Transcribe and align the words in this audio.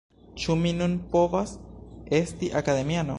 Ĉu 0.43 0.55
mi 0.61 0.71
nun 0.79 0.95
povas 1.13 1.53
esti 2.23 2.53
Akademiano? 2.63 3.09